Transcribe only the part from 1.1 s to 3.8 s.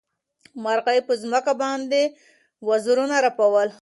ځمکه باندې وزرونه رپول.